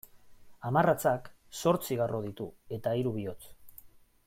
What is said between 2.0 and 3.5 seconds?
garro ditu eta hiru bihotz.